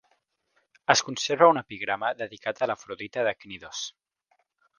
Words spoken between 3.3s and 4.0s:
Cnidos.